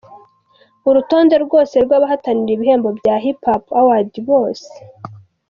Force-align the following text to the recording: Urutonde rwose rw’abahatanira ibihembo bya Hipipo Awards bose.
Urutonde 0.89 1.35
rwose 1.45 1.75
rw’abahatanira 1.85 2.51
ibihembo 2.55 2.89
bya 2.99 3.15
Hipipo 3.23 3.71
Awards 3.81 4.17
bose. 4.29 4.71